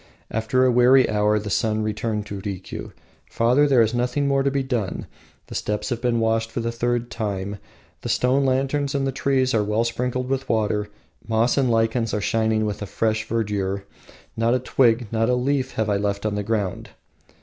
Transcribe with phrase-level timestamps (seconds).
[0.31, 2.91] After a weary hour the son turned to Rikiu:
[3.29, 5.05] "Father, there is nothing more to be done.
[5.45, 7.59] The steps have been washed for the third time,
[8.01, 10.89] the stone lanterns and the trees are well sprinkled with water,
[11.27, 13.83] moss and lichens are shining with a fresh verdure;
[14.35, 16.89] not a twig, not a leaf have I left on the ground."